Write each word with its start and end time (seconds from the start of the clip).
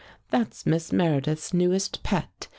'That's 0.31 0.65
Miss 0.65 0.91
Meredith's 0.91 1.53
newest 1.53 2.01
pet. 2.01 2.47